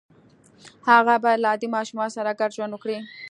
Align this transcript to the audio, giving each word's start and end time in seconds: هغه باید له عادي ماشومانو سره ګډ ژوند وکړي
هغه 0.89 1.13
باید 1.23 1.41
له 1.41 1.47
عادي 1.51 1.67
ماشومانو 1.75 2.15
سره 2.17 2.37
ګډ 2.39 2.49
ژوند 2.57 2.71
وکړي 2.73 2.97